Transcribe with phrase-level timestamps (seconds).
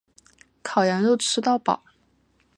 [0.63, 1.83] 烤羊肉吃到饱